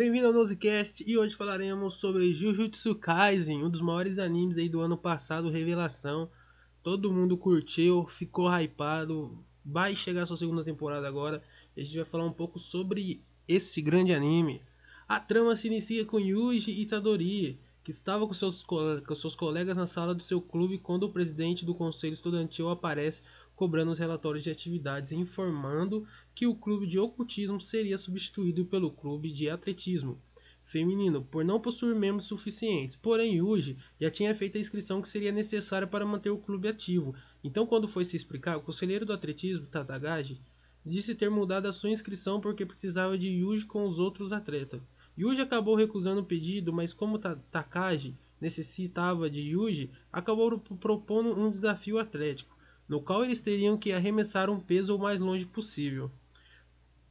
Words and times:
Bem-vindo 0.00 0.28
ao 0.28 0.32
Nosecast 0.32 1.04
e 1.06 1.18
hoje 1.18 1.36
falaremos 1.36 1.96
sobre 1.96 2.32
Jujutsu 2.32 2.94
Kaisen, 2.94 3.62
um 3.62 3.68
dos 3.68 3.82
maiores 3.82 4.18
animes 4.18 4.56
aí 4.56 4.66
do 4.66 4.80
ano 4.80 4.96
passado, 4.96 5.50
revelação. 5.50 6.30
Todo 6.82 7.12
mundo 7.12 7.36
curtiu, 7.36 8.06
ficou 8.06 8.48
hypado, 8.48 9.44
vai 9.62 9.94
chegar 9.94 10.22
a 10.22 10.26
sua 10.26 10.38
segunda 10.38 10.64
temporada 10.64 11.06
agora. 11.06 11.42
A 11.76 11.80
gente 11.82 11.94
vai 11.94 12.06
falar 12.06 12.24
um 12.24 12.32
pouco 12.32 12.58
sobre 12.58 13.22
esse 13.46 13.82
grande 13.82 14.14
anime. 14.14 14.62
A 15.06 15.20
trama 15.20 15.54
se 15.54 15.66
inicia 15.66 16.02
com 16.06 16.18
Yuji 16.18 16.80
Itadori, 16.80 17.60
que 17.84 17.90
estava 17.90 18.26
com 18.26 18.32
seus, 18.32 18.62
com 18.62 19.14
seus 19.14 19.34
colegas 19.34 19.76
na 19.76 19.86
sala 19.86 20.14
do 20.14 20.22
seu 20.22 20.40
clube 20.40 20.78
quando 20.78 21.02
o 21.02 21.12
presidente 21.12 21.62
do 21.62 21.74
conselho 21.74 22.14
estudantil 22.14 22.70
aparece 22.70 23.20
cobrando 23.60 23.92
os 23.92 23.98
relatórios 23.98 24.42
de 24.42 24.48
atividades 24.48 25.12
e 25.12 25.16
informando 25.16 26.08
que 26.34 26.46
o 26.46 26.54
clube 26.54 26.86
de 26.86 26.98
ocultismo 26.98 27.60
seria 27.60 27.98
substituído 27.98 28.64
pelo 28.64 28.90
clube 28.90 29.30
de 29.30 29.50
atletismo 29.50 30.18
feminino 30.64 31.22
por 31.22 31.44
não 31.44 31.60
possuir 31.60 31.94
membros 31.94 32.24
suficientes. 32.24 32.96
Porém, 32.96 33.34
Yuji 33.34 33.76
já 34.00 34.10
tinha 34.10 34.34
feito 34.34 34.56
a 34.56 34.60
inscrição 34.60 35.02
que 35.02 35.10
seria 35.10 35.30
necessária 35.30 35.86
para 35.86 36.06
manter 36.06 36.30
o 36.30 36.38
clube 36.38 36.68
ativo. 36.68 37.14
Então, 37.44 37.66
quando 37.66 37.86
foi 37.86 38.02
se 38.06 38.16
explicar, 38.16 38.56
o 38.56 38.62
conselheiro 38.62 39.04
do 39.04 39.12
atletismo, 39.12 39.66
Tatagaji, 39.66 40.40
disse 40.86 41.14
ter 41.14 41.28
mudado 41.28 41.66
a 41.66 41.72
sua 41.72 41.90
inscrição 41.90 42.40
porque 42.40 42.64
precisava 42.64 43.18
de 43.18 43.28
Yuji 43.28 43.66
com 43.66 43.86
os 43.86 43.98
outros 43.98 44.32
atletas. 44.32 44.80
Yuji 45.18 45.42
acabou 45.42 45.74
recusando 45.74 46.22
o 46.22 46.24
pedido, 46.24 46.72
mas 46.72 46.94
como 46.94 47.18
Takagi 47.18 48.16
necessitava 48.40 49.28
de 49.28 49.40
Yuji, 49.40 49.90
acabou 50.10 50.58
propondo 50.80 51.38
um 51.38 51.50
desafio 51.50 51.98
atlético 51.98 52.58
no 52.90 53.00
qual 53.00 53.24
eles 53.24 53.40
teriam 53.40 53.78
que 53.78 53.92
arremessar 53.92 54.50
um 54.50 54.58
peso 54.58 54.96
o 54.96 54.98
mais 54.98 55.20
longe 55.20 55.46
possível. 55.46 56.10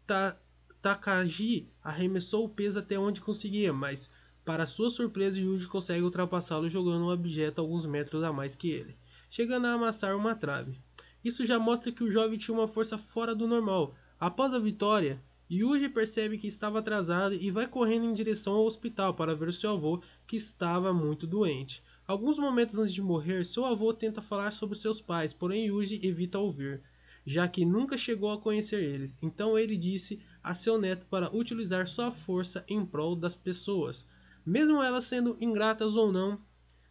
Ta 0.05 0.35
Takagi 0.81 1.69
arremessou 1.81 2.43
o 2.43 2.49
peso 2.49 2.79
até 2.79 2.99
onde 2.99 3.21
conseguia, 3.21 3.71
mas, 3.71 4.09
para 4.43 4.65
sua 4.65 4.89
surpresa, 4.89 5.39
Yuji 5.39 5.67
consegue 5.67 6.03
ultrapassá-lo 6.03 6.69
jogando 6.69 7.05
um 7.05 7.09
objeto 7.09 7.61
alguns 7.61 7.85
metros 7.85 8.23
a 8.23 8.33
mais 8.33 8.57
que 8.57 8.69
ele, 8.69 8.93
chegando 9.29 9.67
a 9.67 9.73
amassar 9.73 10.17
uma 10.17 10.35
trave. 10.35 10.77
Isso 11.23 11.45
já 11.45 11.57
mostra 11.57 11.93
que 11.93 12.03
o 12.03 12.11
jovem 12.11 12.37
tinha 12.37 12.57
uma 12.57 12.67
força 12.67 12.97
fora 12.97 13.33
do 13.33 13.47
normal. 13.47 13.95
Após 14.19 14.53
a 14.53 14.59
vitória, 14.59 15.21
Yuji 15.49 15.87
percebe 15.87 16.37
que 16.37 16.47
estava 16.47 16.79
atrasado 16.79 17.35
e 17.35 17.49
vai 17.51 17.67
correndo 17.67 18.05
em 18.05 18.13
direção 18.13 18.53
ao 18.53 18.65
hospital 18.65 19.13
para 19.13 19.33
ver 19.33 19.53
seu 19.53 19.71
avô, 19.71 20.01
que 20.27 20.35
estava 20.35 20.93
muito 20.93 21.25
doente. 21.25 21.81
Alguns 22.09 22.39
momentos 22.39 22.75
antes 22.75 22.91
de 22.91 23.03
morrer, 23.03 23.45
seu 23.45 23.63
avô 23.63 23.93
tenta 23.93 24.19
falar 24.19 24.49
sobre 24.49 24.75
seus 24.75 24.99
pais, 24.99 25.31
porém 25.31 25.67
Yuji 25.67 25.99
evita 26.03 26.39
ouvir, 26.39 26.81
já 27.23 27.47
que 27.47 27.63
nunca 27.63 27.99
chegou 27.99 28.31
a 28.31 28.41
conhecer 28.41 28.83
eles. 28.83 29.15
Então 29.21 29.55
ele 29.59 29.77
disse 29.77 30.19
a 30.43 30.55
seu 30.55 30.79
neto 30.79 31.05
para 31.05 31.29
utilizar 31.31 31.87
sua 31.87 32.09
força 32.09 32.65
em 32.67 32.83
prol 32.83 33.15
das 33.15 33.35
pessoas, 33.35 34.07
mesmo 34.43 34.81
elas 34.81 35.03
sendo 35.03 35.37
ingratas 35.39 35.93
ou 35.93 36.11
não. 36.11 36.41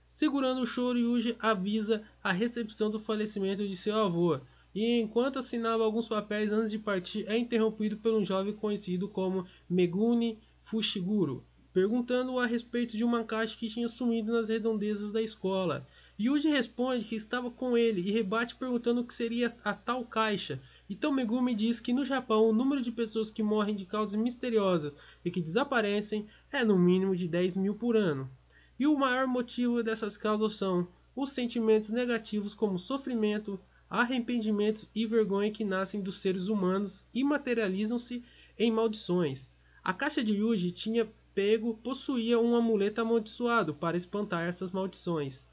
Segurando 0.07 0.61
o 0.61 0.67
choro, 0.67 0.97
Yuji 0.97 1.35
avisa 1.41 2.05
a 2.23 2.31
recepção 2.31 2.89
do 2.89 3.01
falecimento 3.01 3.67
de 3.67 3.75
seu 3.75 3.97
avô, 3.97 4.39
e 4.73 5.01
enquanto 5.01 5.41
assinava 5.41 5.83
alguns 5.83 6.07
papéis 6.07 6.53
antes 6.53 6.71
de 6.71 6.79
partir, 6.79 7.27
é 7.27 7.37
interrompido 7.37 7.97
por 7.97 8.15
um 8.15 8.25
jovem 8.25 8.55
conhecido 8.55 9.09
como 9.09 9.45
Megumi 9.69 10.39
Fushiguro, 10.63 11.45
perguntando 11.79 12.41
a 12.41 12.45
respeito 12.45 12.97
de 12.97 13.05
uma 13.05 13.23
caixa 13.23 13.57
que 13.57 13.69
tinha 13.69 13.87
sumido 13.87 14.33
nas 14.33 14.49
redondezas 14.49 15.13
da 15.13 15.23
escola. 15.23 15.87
Yuji 16.19 16.49
responde 16.49 17.05
que 17.05 17.15
estava 17.15 17.53
com 17.53 17.79
ele 17.79 18.01
e 18.01 18.11
rebate 18.11 18.57
perguntando 18.57 19.01
o 19.01 19.05
que 19.05 19.15
seria 19.15 19.57
a 19.65 19.73
tal 19.73 20.05
caixa. 20.05 20.61
Então 20.91 21.13
Megumi 21.13 21.55
diz 21.55 21.79
que 21.79 21.93
no 21.93 22.05
Japão 22.05 22.49
o 22.49 22.53
número 22.53 22.83
de 22.83 22.91
pessoas 22.91 23.31
que 23.31 23.45
morrem 23.45 23.77
de 23.77 23.87
causas 23.87 24.19
misteriosas 24.19 24.93
e 25.25 25.31
que 25.31 25.41
desaparecem 25.41 26.27
é 26.51 26.65
no 26.65 26.77
mínimo 26.77 27.15
de 27.15 27.29
10 27.29 27.57
mil 27.57 27.77
por 27.77 27.97
ano. 27.97 28.29
E 28.77 28.85
o 28.85 28.99
maior 28.99 29.29
motivo 29.29 29.81
dessas 29.81 30.17
causas 30.17 30.55
são 30.55 30.89
os 31.15 31.31
sentimentos 31.31 31.91
negativos 31.91 32.57
como 32.57 32.77
sofrimento, 32.77 33.57
arrependimentos 33.89 34.89
e 34.93 35.07
vergonha 35.07 35.53
que 35.53 35.65
nascem 35.65 36.01
dos 36.01 36.19
seres 36.19 36.49
humanos 36.49 37.05
e 37.15 37.23
materializam-se 37.23 38.25
em 38.59 38.69
maldições. 38.73 39.49
A 39.85 39.95
caixa 39.95 40.25
de 40.25 40.33
Yuji 40.33 40.73
tinha 40.73 41.09
pego 41.39 41.75
possuía 41.85 42.37
um 42.37 42.57
amuleto 42.57 43.01
amaldiçoado 43.01 43.73
para 43.73 43.97
espantar 43.97 44.49
essas 44.49 44.73
maldições. 44.73 45.47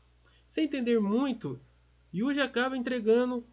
Sem 0.48 0.66
entender 0.66 1.00
muito, 1.00 1.60
Yuji 2.12 2.40
acaba 2.42 2.76
entregando 2.76 3.46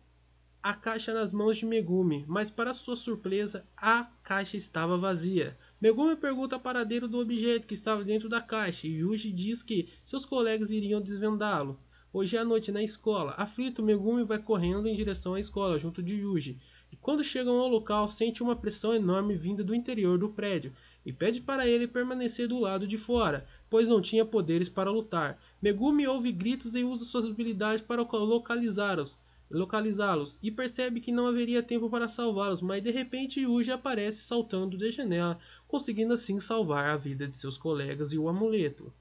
a 0.62 0.72
caixa 0.72 1.12
nas 1.12 1.30
mãos 1.30 1.58
de 1.58 1.66
Megumi, 1.66 2.24
mas 2.26 2.50
para 2.50 2.72
sua 2.72 2.96
surpresa, 2.96 3.68
a 3.76 4.04
caixa 4.24 4.56
estava 4.56 4.96
vazia. 4.96 5.58
Megumi 5.78 6.16
pergunta 6.16 6.58
paradeiro 6.58 7.06
do 7.06 7.18
objeto 7.18 7.66
que 7.66 7.74
estava 7.74 8.02
dentro 8.02 8.30
da 8.30 8.40
caixa 8.40 8.86
e 8.86 9.00
Yuji 9.00 9.30
diz 9.30 9.62
que 9.62 9.90
seus 10.02 10.24
colegas 10.24 10.70
iriam 10.70 11.02
desvendá-lo. 11.02 11.78
Hoje 12.14 12.38
à 12.38 12.44
noite 12.46 12.72
na 12.72 12.82
escola, 12.82 13.34
aflito, 13.36 13.82
Megumi 13.82 14.24
vai 14.24 14.38
correndo 14.38 14.88
em 14.88 14.96
direção 14.96 15.34
à 15.34 15.40
escola 15.40 15.78
junto 15.78 16.02
de 16.02 16.14
Yuji. 16.14 16.58
Quando 17.02 17.24
chegam 17.24 17.58
ao 17.58 17.68
local, 17.68 18.08
sente 18.08 18.42
uma 18.42 18.56
pressão 18.56 18.94
enorme 18.94 19.34
vinda 19.34 19.62
do 19.62 19.74
interior 19.74 20.16
do 20.16 20.28
prédio 20.28 20.72
e 21.04 21.12
pede 21.12 21.40
para 21.40 21.66
ele 21.66 21.88
permanecer 21.88 22.46
do 22.46 22.60
lado 22.60 22.86
de 22.86 22.96
fora, 22.96 23.44
pois 23.68 23.88
não 23.88 24.00
tinha 24.00 24.24
poderes 24.24 24.68
para 24.68 24.90
lutar. 24.90 25.38
Megumi 25.60 26.06
ouve 26.06 26.30
gritos 26.30 26.76
e 26.76 26.84
usa 26.84 27.04
suas 27.04 27.26
habilidades 27.26 27.84
para 27.84 28.02
localizá-los 28.02 29.20
localizá-los 29.52 30.38
e 30.42 30.50
percebe 30.50 31.00
que 31.00 31.12
não 31.12 31.26
haveria 31.26 31.62
tempo 31.62 31.90
para 31.90 32.08
salvá-los, 32.08 32.62
mas 32.62 32.82
de 32.82 32.90
repente 32.90 33.40
Yuji 33.40 33.70
aparece 33.70 34.22
saltando 34.22 34.78
de 34.78 34.90
janela, 34.90 35.38
conseguindo 35.68 36.14
assim 36.14 36.40
salvar 36.40 36.88
a 36.88 36.96
vida 36.96 37.28
de 37.28 37.36
seus 37.36 37.58
colegas 37.58 38.12
e 38.12 38.18
o 38.18 38.28
amuleto. 38.28 38.92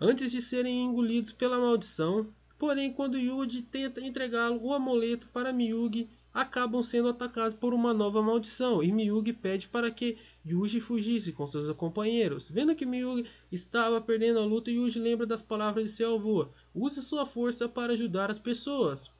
Antes 0.00 0.30
de 0.30 0.40
serem 0.40 0.84
engolidos 0.84 1.32
pela 1.32 1.58
maldição, 1.58 2.32
porém 2.58 2.92
quando 2.92 3.18
Yuji 3.18 3.62
tenta 3.62 4.00
entregá-lo 4.00 4.60
o 4.62 4.74
amuleto 4.74 5.28
para 5.28 5.52
Miyugi, 5.52 6.08
acabam 6.34 6.82
sendo 6.82 7.08
atacados 7.08 7.56
por 7.56 7.72
uma 7.72 7.94
nova 7.94 8.22
maldição 8.22 8.82
e 8.82 8.92
Miyugi 8.92 9.32
pede 9.32 9.68
para 9.68 9.90
que 9.90 10.18
Yuji 10.46 10.80
fugisse 10.80 11.32
com 11.32 11.46
seus 11.46 11.70
companheiros. 11.76 12.50
Vendo 12.50 12.74
que 12.74 12.86
Miyugi 12.86 13.28
estava 13.50 14.00
perdendo 14.00 14.38
a 14.38 14.44
luta, 14.44 14.70
Yuji 14.70 14.98
lembra 14.98 15.26
das 15.26 15.42
palavras 15.42 15.84
de 15.84 15.90
seu 15.90 16.14
avô: 16.14 16.48
use 16.74 17.02
sua 17.02 17.26
força 17.26 17.68
para 17.68 17.92
ajudar 17.92 18.30
as 18.30 18.38
pessoas. 18.38 19.10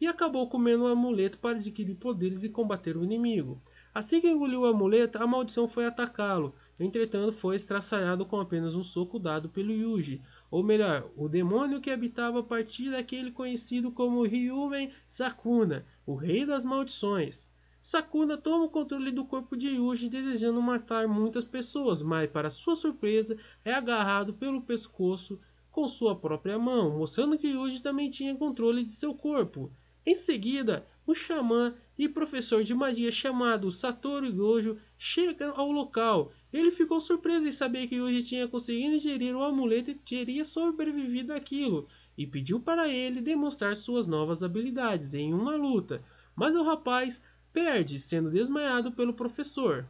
E 0.00 0.06
acabou 0.06 0.48
comendo 0.48 0.84
o 0.84 0.88
amuleto 0.88 1.38
para 1.38 1.56
adquirir 1.56 1.94
poderes 1.94 2.44
e 2.44 2.48
combater 2.48 2.96
o 2.96 3.04
inimigo. 3.04 3.62
Assim 3.94 4.20
que 4.20 4.28
engoliu 4.28 4.62
o 4.62 4.66
amuleto, 4.66 5.18
a 5.18 5.26
maldição 5.26 5.68
foi 5.68 5.86
atacá-lo. 5.86 6.54
Entretanto, 6.78 7.32
foi 7.32 7.56
estraçalhado 7.56 8.26
com 8.26 8.40
apenas 8.40 8.74
um 8.74 8.82
soco 8.82 9.18
dado 9.18 9.48
pelo 9.48 9.72
Yuji 9.72 10.20
ou 10.54 10.62
melhor, 10.62 11.10
o 11.16 11.28
demônio 11.28 11.80
que 11.80 11.90
habitava 11.90 12.38
a 12.38 12.42
partir 12.44 12.88
daquele 12.88 13.32
conhecido 13.32 13.90
como 13.90 14.22
Ryumen 14.22 14.92
Sakuna, 15.08 15.84
o 16.06 16.14
rei 16.14 16.46
das 16.46 16.62
maldições. 16.62 17.44
Sakuna 17.82 18.36
toma 18.36 18.66
o 18.66 18.70
controle 18.70 19.10
do 19.10 19.24
corpo 19.24 19.56
de 19.56 19.66
Yuji 19.66 20.08
desejando 20.08 20.62
matar 20.62 21.08
muitas 21.08 21.44
pessoas, 21.44 22.02
mas 22.02 22.30
para 22.30 22.50
sua 22.50 22.76
surpresa 22.76 23.36
é 23.64 23.74
agarrado 23.74 24.32
pelo 24.32 24.62
pescoço 24.62 25.40
com 25.72 25.88
sua 25.88 26.14
própria 26.14 26.56
mão, 26.56 26.98
mostrando 26.98 27.36
que 27.36 27.48
Yuji 27.48 27.80
também 27.80 28.08
tinha 28.08 28.36
controle 28.36 28.84
de 28.84 28.92
seu 28.92 29.12
corpo. 29.12 29.72
Em 30.06 30.14
seguida, 30.14 30.86
o 31.06 31.14
xamã 31.14 31.74
e 31.98 32.08
professor 32.08 32.62
de 32.64 32.74
magia 32.74 33.10
chamado 33.10 33.70
Satoru 33.70 34.30
Gojo 34.32 34.78
chega 34.98 35.50
ao 35.50 35.70
local. 35.70 36.32
Ele 36.52 36.70
ficou 36.70 37.00
surpreso 37.00 37.46
em 37.46 37.52
saber 37.52 37.86
que 37.86 37.96
Yuji 37.96 38.22
tinha 38.22 38.48
conseguido 38.48 38.96
ingerir 38.96 39.34
o 39.34 39.42
amuleto 39.42 39.90
e 39.90 39.94
teria 39.94 40.44
sobrevivido 40.44 41.32
àquilo, 41.32 41.88
e 42.16 42.26
pediu 42.26 42.60
para 42.60 42.88
ele 42.88 43.20
demonstrar 43.20 43.76
suas 43.76 44.06
novas 44.06 44.42
habilidades 44.42 45.14
em 45.14 45.32
uma 45.32 45.56
luta, 45.56 46.02
mas 46.36 46.54
o 46.54 46.62
rapaz 46.62 47.20
perde, 47.52 47.98
sendo 47.98 48.30
desmaiado 48.30 48.92
pelo 48.92 49.14
professor. 49.14 49.86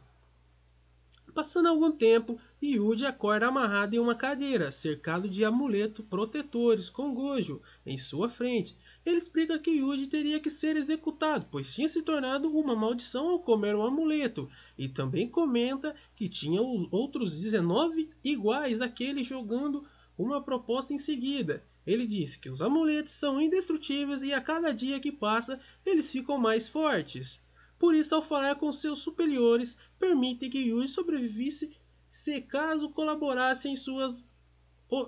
Passando 1.33 1.67
algum 1.67 1.91
tempo, 1.91 2.39
Yuji 2.63 3.05
acorda 3.05 3.47
amarrado 3.47 3.93
em 3.93 3.99
uma 3.99 4.15
cadeira, 4.15 4.71
cercado 4.71 5.27
de 5.27 5.43
amuletos 5.43 6.05
protetores 6.05 6.89
com 6.89 7.13
Gojo 7.13 7.61
em 7.85 7.97
sua 7.97 8.29
frente, 8.29 8.75
ele 9.05 9.17
explica 9.17 9.59
que 9.59 9.69
Yuji 9.69 10.07
teria 10.07 10.39
que 10.39 10.49
ser 10.49 10.75
executado, 10.75 11.45
pois 11.51 11.73
tinha 11.73 11.87
se 11.87 12.01
tornado 12.01 12.49
uma 12.49 12.75
maldição 12.75 13.29
ao 13.29 13.39
comer 13.39 13.75
um 13.75 13.83
amuleto, 13.83 14.49
e 14.77 14.89
também 14.89 15.29
comenta 15.29 15.95
que 16.15 16.27
tinha 16.27 16.61
outros 16.61 17.37
19 17.37 18.09
iguais 18.23 18.81
àquele 18.81 19.23
jogando 19.23 19.85
uma 20.17 20.41
proposta 20.41 20.93
em 20.93 20.97
seguida. 20.97 21.63
Ele 21.85 22.07
disse 22.07 22.39
que 22.39 22.49
os 22.49 22.61
amuletos 22.61 23.13
são 23.13 23.39
indestrutíveis 23.39 24.23
e 24.23 24.33
a 24.33 24.41
cada 24.41 24.73
dia 24.73 24.99
que 24.99 25.11
passa 25.11 25.59
eles 25.85 26.11
ficam 26.11 26.37
mais 26.39 26.67
fortes. 26.67 27.39
Por 27.77 27.93
isso, 27.93 28.15
ao 28.15 28.23
falar 28.23 28.55
com 28.55 28.71
seus 28.71 28.99
superiores, 28.99 29.77
permite 29.99 30.49
que 30.49 30.57
Yuji 30.57 30.87
sobrevivesse 30.87 31.71
se 32.09 32.41
caso 32.41 32.89
colaborasse 32.89 33.67
em 33.67 33.75
suas 33.75 34.25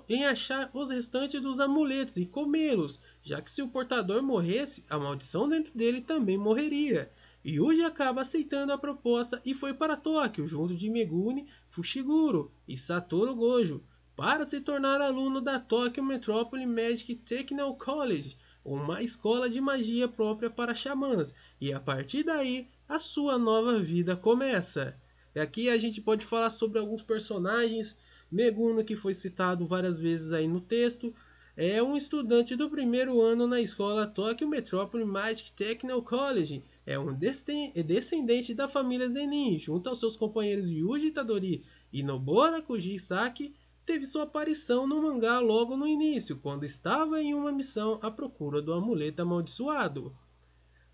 em 0.08 0.24
achar 0.24 0.70
os 0.74 0.90
restantes 0.90 1.40
dos 1.40 1.60
amuletos 1.60 2.16
e 2.16 2.26
comê-los, 2.26 2.98
já 3.22 3.40
que 3.42 3.50
se 3.50 3.62
o 3.62 3.68
portador 3.68 4.22
morresse, 4.22 4.84
a 4.88 4.98
maldição 4.98 5.48
dentro 5.48 5.76
dele 5.76 6.00
também 6.00 6.36
morreria. 6.36 7.10
Yuji 7.44 7.82
acaba 7.82 8.22
aceitando 8.22 8.72
a 8.72 8.78
proposta 8.78 9.40
e 9.44 9.54
foi 9.54 9.72
para 9.72 9.96
Tóquio 9.96 10.46
junto 10.46 10.74
de 10.74 10.90
Megumi 10.90 11.46
Fushiguro 11.70 12.52
e 12.66 12.76
Satoru 12.76 13.34
Gojo 13.34 13.82
para 14.16 14.44
se 14.44 14.60
tornar 14.60 15.00
aluno 15.00 15.40
da 15.40 15.60
Tokyo 15.60 16.02
Metropolis 16.02 16.66
Magic 16.66 17.14
Technical 17.14 17.76
College, 17.76 18.36
uma 18.64 19.00
escola 19.00 19.48
de 19.48 19.60
magia 19.60 20.08
própria 20.08 20.50
para 20.50 20.74
xamãs, 20.74 21.32
e 21.60 21.72
a 21.72 21.78
partir 21.78 22.24
daí 22.24 22.68
a 22.88 22.98
sua 22.98 23.38
nova 23.38 23.78
vida 23.78 24.16
começa. 24.16 24.96
E 25.34 25.40
aqui 25.40 25.70
a 25.70 25.78
gente 25.78 26.00
pode 26.00 26.26
falar 26.26 26.50
sobre 26.50 26.80
alguns 26.80 27.00
personagens. 27.00 27.96
Megumi, 28.30 28.82
que 28.82 28.96
foi 28.96 29.14
citado 29.14 29.66
várias 29.66 30.00
vezes 30.00 30.32
aí 30.32 30.48
no 30.48 30.60
texto, 30.60 31.14
é 31.60 31.82
um 31.82 31.96
estudante 31.96 32.54
do 32.54 32.70
primeiro 32.70 33.20
ano 33.20 33.44
na 33.44 33.60
escola 33.60 34.06
Tokyo 34.06 34.46
Metropolis 34.46 35.04
Magic 35.04 35.50
Technical 35.54 36.00
College. 36.04 36.62
É 36.86 36.96
um 36.96 37.12
descendente 37.12 38.54
da 38.54 38.68
família 38.68 39.08
Zenin, 39.08 39.58
junto 39.58 39.88
aos 39.88 39.98
seus 39.98 40.16
companheiros 40.16 40.70
Yuji 40.70 41.10
Tadori 41.10 41.64
e 41.92 42.00
Nobora 42.00 42.62
Kujisaki, 42.62 43.56
teve 43.84 44.06
sua 44.06 44.22
aparição 44.22 44.86
no 44.86 45.02
mangá 45.02 45.40
logo 45.40 45.76
no 45.76 45.88
início, 45.88 46.38
quando 46.38 46.62
estava 46.62 47.20
em 47.20 47.34
uma 47.34 47.50
missão 47.50 47.98
à 48.02 48.08
procura 48.08 48.62
do 48.62 48.72
amuleto 48.72 49.22
amaldiçoado. 49.22 50.14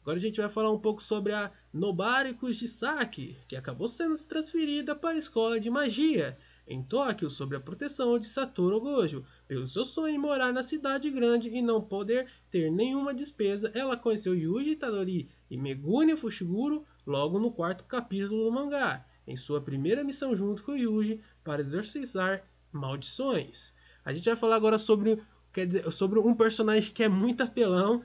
Agora 0.00 0.16
a 0.16 0.22
gente 0.22 0.40
vai 0.40 0.48
falar 0.48 0.72
um 0.72 0.80
pouco 0.80 1.02
sobre 1.02 1.34
a 1.34 1.52
Nobari 1.74 2.32
Kujisaki, 2.32 3.36
que 3.46 3.54
acabou 3.54 3.88
sendo 3.88 4.16
transferida 4.16 4.96
para 4.96 5.10
a 5.10 5.18
escola 5.18 5.60
de 5.60 5.68
magia 5.68 6.38
em 6.66 6.82
Tóquio 6.82 7.30
sob 7.30 7.54
a 7.54 7.60
proteção 7.60 8.18
de 8.18 8.26
Satoru 8.26 8.80
Gojo. 8.80 9.24
Pelo 9.46 9.68
seu 9.68 9.84
sonho 9.84 10.14
em 10.14 10.18
morar 10.18 10.52
na 10.52 10.62
cidade 10.62 11.10
grande 11.10 11.48
e 11.48 11.60
não 11.60 11.80
poder 11.80 12.28
ter 12.50 12.70
nenhuma 12.70 13.14
despesa, 13.14 13.70
ela 13.74 13.96
conheceu 13.96 14.34
Yuji 14.34 14.76
Tadori 14.76 15.28
e 15.50 15.56
Megumi 15.56 16.16
Fushiguro 16.16 16.84
logo 17.06 17.38
no 17.38 17.50
quarto 17.50 17.84
capítulo 17.84 18.44
do 18.44 18.52
mangá, 18.52 19.04
em 19.26 19.36
sua 19.36 19.60
primeira 19.60 20.02
missão 20.02 20.34
junto 20.34 20.62
com 20.62 20.76
Yuji 20.76 21.20
para 21.42 21.62
exorcizar 21.62 22.42
maldições. 22.72 23.72
A 24.04 24.12
gente 24.12 24.24
vai 24.24 24.36
falar 24.36 24.56
agora 24.56 24.78
sobre, 24.78 25.22
quer 25.52 25.66
dizer, 25.66 25.90
sobre 25.92 26.18
um 26.18 26.34
personagem 26.34 26.92
que 26.92 27.02
é 27.02 27.08
muito 27.08 27.42
apelão, 27.42 28.02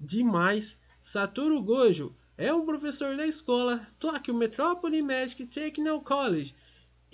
demais. 0.00 0.78
Satoru 1.02 1.62
Gojo 1.62 2.14
é 2.36 2.52
um 2.52 2.64
professor 2.64 3.16
da 3.16 3.26
escola 3.26 3.86
Tokyo 3.98 4.34
Metropolis 4.34 5.04
Magic 5.04 5.46
Technical 5.46 6.00
College 6.00 6.54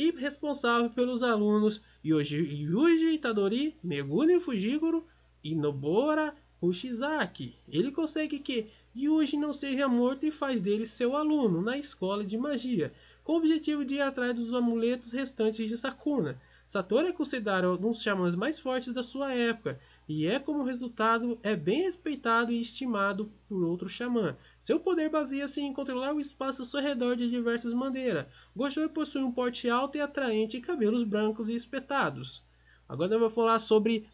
e 0.00 0.11
responsável 0.12 0.88
pelos 0.88 1.23
alunos 1.23 1.79
Yuji, 2.02 2.38
Yuji 2.38 3.17
Itadori, 3.17 3.76
Megumi 3.85 4.41
Fujiguro 4.41 5.06
e 5.44 5.55
Nobora 5.55 6.35
Ushizaki. 6.58 7.55
Ele 7.69 7.93
consegue 7.93 8.38
que 8.38 8.69
Yuji 8.97 9.37
não 9.37 9.52
seja 9.52 9.87
morto 9.87 10.25
e 10.25 10.31
faz 10.31 10.58
dele 10.58 10.87
seu 10.87 11.14
aluno 11.14 11.61
na 11.61 11.76
escola 11.76 12.25
de 12.25 12.38
magia, 12.38 12.94
com 13.23 13.35
o 13.35 13.37
objetivo 13.37 13.85
de 13.85 13.97
ir 13.97 14.00
atrás 14.00 14.35
dos 14.35 14.55
amuletos 14.55 15.12
restantes 15.12 15.69
de 15.69 15.76
Sakuna. 15.76 16.41
Satoru 16.64 17.08
é 17.08 17.12
considerado 17.12 17.87
um 17.87 17.93
dos 17.93 18.03
xamãs 18.03 18.35
mais 18.35 18.58
fortes 18.58 18.94
da 18.94 19.03
sua 19.03 19.35
época, 19.35 19.79
e 20.08 20.26
é 20.26 20.38
como 20.38 20.64
resultado 20.64 21.38
é 21.43 21.55
bem 21.55 21.82
respeitado 21.82 22.53
e 22.53 22.61
estimado 22.61 23.31
por 23.46 23.62
outros 23.64 23.93
xamãs. 23.93 24.35
Seu 24.62 24.79
poder 24.79 25.09
baseia-se 25.09 25.61
em 25.61 25.73
controlar 25.73 26.15
o 26.15 26.21
espaço 26.21 26.62
ao 26.62 26.67
seu 26.67 26.81
redor 26.81 27.17
de 27.17 27.31
diversas 27.31 27.73
maneiras. 27.73 28.27
Gojo 28.55 28.89
possui 28.91 29.23
um 29.23 29.33
porte 29.33 29.69
alto 29.69 29.97
e 29.97 30.01
atraente 30.01 30.57
e 30.57 30.61
cabelos 30.61 31.05
brancos 31.05 31.49
e 31.49 31.57
espetados. 31.57 32.43
Agora 32.89 33.15
eu 33.15 33.21
vou 33.21 33.31
falar 33.31 33.59
sobre 33.59 34.07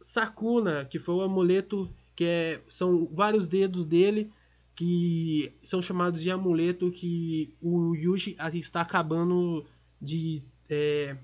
Sakuna, 0.00 0.84
que 0.84 0.98
foi 0.98 1.14
o 1.14 1.22
amuleto 1.22 1.90
que 2.16 2.24
é, 2.24 2.60
são 2.68 3.06
vários 3.06 3.46
dedos 3.46 3.84
dele 3.84 4.32
que 4.74 5.52
são 5.62 5.82
chamados 5.82 6.22
de 6.22 6.30
amuleto 6.30 6.90
que 6.90 7.54
o 7.60 7.94
Yuji 7.94 8.36
está 8.54 8.80
acabando 8.80 9.66
de 10.00 10.42
é, 10.70 11.16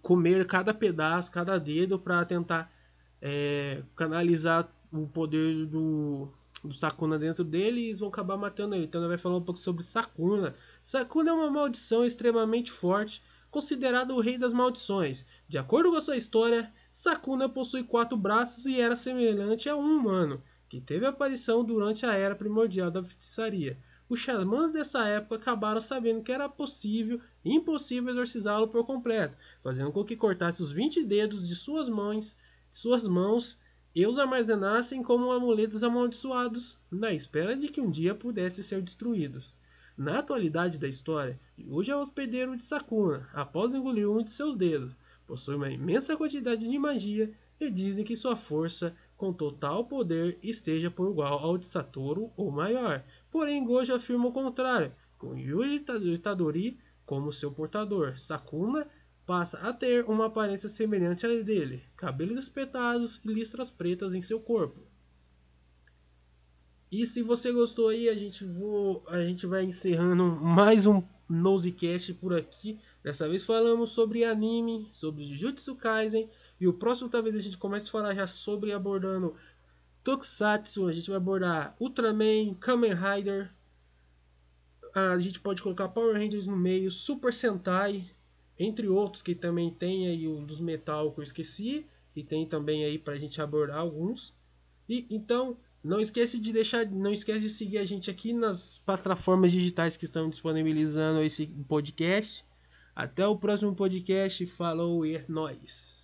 comer 0.00 0.46
cada 0.46 0.72
pedaço, 0.72 1.30
cada 1.32 1.58
dedo 1.58 1.98
para 1.98 2.24
tentar 2.24 2.72
é, 3.20 3.82
canalizar 3.96 4.68
o 4.92 5.06
poder 5.08 5.66
do, 5.66 6.28
do 6.64 6.74
Sakuna 6.74 7.18
dentro 7.18 7.44
dele 7.44 7.80
e 7.80 7.84
eles 7.86 8.00
vão 8.00 8.08
acabar 8.08 8.36
matando 8.36 8.74
ele. 8.74 8.84
Então 8.84 9.00
ele 9.00 9.08
vai 9.08 9.18
falar 9.18 9.36
um 9.36 9.42
pouco 9.42 9.60
sobre 9.60 9.84
Sakuna. 9.84 10.54
Sakuna 10.82 11.30
é 11.30 11.32
uma 11.32 11.50
maldição 11.50 12.04
extremamente 12.04 12.72
forte, 12.72 13.22
considerado 13.50 14.14
o 14.14 14.20
rei 14.20 14.38
das 14.38 14.52
maldições. 14.52 15.24
De 15.48 15.58
acordo 15.58 15.90
com 15.90 15.96
a 15.96 16.00
sua 16.00 16.16
história, 16.16 16.72
Sakuna 16.92 17.48
possui 17.48 17.84
quatro 17.84 18.16
braços 18.16 18.66
e 18.66 18.80
era 18.80 18.96
semelhante 18.96 19.68
a 19.68 19.76
um 19.76 19.98
humano, 19.98 20.42
que 20.68 20.80
teve 20.80 21.06
aparição 21.06 21.64
durante 21.64 22.04
a 22.06 22.14
era 22.14 22.34
primordial 22.34 22.90
da 22.90 23.02
feitiçaria. 23.02 23.78
Os 24.08 24.20
xamãs 24.20 24.72
dessa 24.72 25.04
época 25.04 25.34
acabaram 25.36 25.80
sabendo 25.80 26.22
que 26.22 26.30
era 26.30 26.48
possível 26.48 27.20
e 27.44 27.52
impossível 27.52 28.10
exorcizá-lo 28.10 28.68
por 28.68 28.86
completo, 28.86 29.36
fazendo 29.62 29.90
com 29.90 30.04
que 30.04 30.16
cortasse 30.16 30.62
os 30.62 30.70
20 30.70 31.02
dedos 31.04 31.46
de 31.46 31.56
suas 31.56 31.88
mãos, 31.88 32.36
de 32.72 32.78
suas 32.78 33.04
mãos 33.04 33.58
e 33.96 34.06
os 34.06 34.18
armazenassem 34.18 35.02
como 35.02 35.32
amuletos 35.32 35.82
amaldiçoados, 35.82 36.78
na 36.90 37.14
espera 37.14 37.56
de 37.56 37.68
que 37.68 37.80
um 37.80 37.90
dia 37.90 38.14
pudessem 38.14 38.62
ser 38.62 38.82
destruídos. 38.82 39.54
Na 39.96 40.18
atualidade 40.18 40.76
da 40.76 40.86
história, 40.86 41.40
hoje 41.66 41.90
é 41.90 41.96
hospedeiro 41.96 42.54
de 42.54 42.62
Sakuna, 42.62 43.26
após 43.32 43.74
engolir 43.74 44.06
um 44.06 44.22
de 44.22 44.28
seus 44.28 44.54
dedos. 44.54 44.94
Possui 45.26 45.54
uma 45.54 45.70
imensa 45.70 46.14
quantidade 46.14 46.68
de 46.68 46.78
magia 46.78 47.32
e 47.58 47.70
dizem 47.70 48.04
que 48.04 48.18
sua 48.18 48.36
força 48.36 48.94
com 49.16 49.32
total 49.32 49.86
poder 49.86 50.38
esteja 50.42 50.90
por 50.90 51.10
igual 51.10 51.38
ao 51.38 51.56
de 51.56 51.64
Satoru 51.64 52.30
ou 52.36 52.50
maior. 52.50 53.02
Porém, 53.30 53.64
Gojo 53.64 53.94
afirma 53.94 54.28
o 54.28 54.32
contrário, 54.32 54.92
com 55.16 55.34
Yuji 55.34 55.82
Itadori 56.12 56.78
como 57.06 57.32
seu 57.32 57.50
portador. 57.50 58.18
Sakuna 58.18 58.86
passa 59.26 59.58
a 59.58 59.72
ter 59.72 60.04
uma 60.04 60.26
aparência 60.26 60.68
semelhante 60.68 61.26
à 61.26 61.28
dele, 61.42 61.82
cabelos 61.96 62.38
espetados 62.38 63.20
e 63.24 63.28
listras 63.28 63.70
pretas 63.70 64.14
em 64.14 64.22
seu 64.22 64.38
corpo. 64.40 64.80
E 66.90 67.04
se 67.04 67.20
você 67.20 67.50
gostou 67.50 67.88
aí, 67.88 68.08
a 68.08 68.14
gente, 68.14 68.44
vou, 68.44 69.04
a 69.08 69.20
gente 69.24 69.44
vai 69.44 69.64
encerrando 69.64 70.24
mais 70.24 70.86
um 70.86 71.02
Nosecast 71.28 72.14
por 72.14 72.32
aqui. 72.32 72.78
Dessa 73.02 73.28
vez 73.28 73.44
falamos 73.44 73.90
sobre 73.90 74.24
anime, 74.24 74.88
sobre 74.92 75.26
Jujutsu 75.26 75.74
Kaisen. 75.74 76.30
E 76.60 76.68
o 76.68 76.72
próximo 76.72 77.08
talvez 77.08 77.34
a 77.34 77.40
gente 77.40 77.58
comece 77.58 77.88
a 77.88 77.90
falar 77.90 78.14
já 78.14 78.28
sobre 78.28 78.72
abordando 78.72 79.34
Tokusatsu. 80.04 80.86
A 80.86 80.92
gente 80.92 81.10
vai 81.10 81.16
abordar 81.16 81.74
Ultraman, 81.80 82.54
Kamen 82.54 82.94
Rider. 82.94 83.52
A 84.94 85.18
gente 85.18 85.40
pode 85.40 85.60
colocar 85.60 85.88
Power 85.88 86.14
Rangers 86.14 86.46
no 86.46 86.56
meio, 86.56 86.90
Super 86.92 87.34
Sentai, 87.34 88.08
entre 88.58 88.88
outros 88.88 89.22
que 89.22 89.34
também 89.34 89.70
tem 89.70 90.08
aí 90.08 90.26
o 90.26 90.40
dos 90.40 90.60
metal 90.60 91.12
que 91.12 91.20
eu 91.20 91.24
esqueci. 91.24 91.86
E 92.14 92.22
tem 92.22 92.46
também 92.46 92.84
aí 92.84 92.98
pra 92.98 93.16
gente 93.16 93.40
abordar 93.42 93.78
alguns. 93.78 94.32
E 94.88 95.06
então, 95.10 95.56
não 95.84 96.00
esquece 96.00 96.38
de 96.38 96.52
deixar, 96.52 96.86
não 96.86 97.12
esquece 97.12 97.40
de 97.40 97.50
seguir 97.50 97.78
a 97.78 97.84
gente 97.84 98.10
aqui 98.10 98.32
nas 98.32 98.78
plataformas 98.78 99.52
digitais 99.52 99.96
que 99.96 100.06
estão 100.06 100.30
disponibilizando 100.30 101.22
esse 101.22 101.46
podcast. 101.46 102.44
Até 102.94 103.26
o 103.26 103.36
próximo 103.36 103.74
podcast. 103.74 104.46
Falou 104.46 105.04
e 105.04 105.16
é 105.16 105.24
nóis. 105.28 106.02